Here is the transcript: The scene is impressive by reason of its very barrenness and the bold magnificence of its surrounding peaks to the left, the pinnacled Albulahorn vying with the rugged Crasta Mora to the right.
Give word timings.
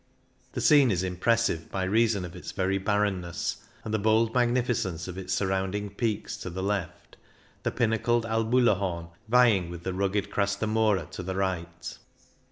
The 0.53 0.61
scene 0.61 0.89
is 0.89 1.03
impressive 1.03 1.69
by 1.69 1.83
reason 1.83 2.25
of 2.25 2.35
its 2.35 2.53
very 2.53 2.79
barrenness 2.79 3.57
and 3.85 3.93
the 3.93 3.99
bold 3.99 4.33
magnificence 4.33 5.07
of 5.07 5.15
its 5.15 5.31
surrounding 5.31 5.91
peaks 5.91 6.35
to 6.37 6.49
the 6.49 6.63
left, 6.63 7.17
the 7.61 7.69
pinnacled 7.69 8.25
Albulahorn 8.25 9.09
vying 9.29 9.69
with 9.69 9.83
the 9.83 9.93
rugged 9.93 10.31
Crasta 10.31 10.65
Mora 10.65 11.07
to 11.11 11.21
the 11.21 11.35
right. 11.35 11.95